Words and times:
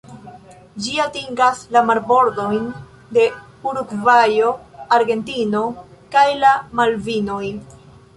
Ĝi 0.83 0.93
atingas 1.01 1.59
la 1.75 1.83
marbordojn 1.89 2.63
de 3.17 3.25
Urugvajo, 3.71 4.49
Argentino 4.97 5.61
kaj 6.17 6.25
la 6.45 6.55
Malvinoj. 6.81 7.43